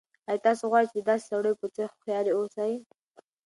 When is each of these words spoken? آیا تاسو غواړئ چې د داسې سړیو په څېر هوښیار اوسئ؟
آیا 0.29 0.41
تاسو 0.47 0.63
غواړئ 0.69 0.87
چې 0.91 0.95
د 0.97 1.01
داسې 1.09 1.25
سړیو 1.29 1.59
په 1.61 1.67
څېر 1.73 1.87
هوښیار 1.93 2.25
اوسئ؟ 2.35 2.73